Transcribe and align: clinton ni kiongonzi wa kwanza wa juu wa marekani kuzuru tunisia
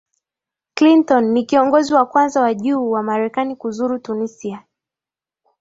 clinton 0.73 1.31
ni 1.33 1.43
kiongonzi 1.45 1.93
wa 1.93 2.05
kwanza 2.05 2.41
wa 2.41 2.53
juu 2.53 2.91
wa 2.91 3.03
marekani 3.03 3.55
kuzuru 3.55 3.99
tunisia 3.99 4.65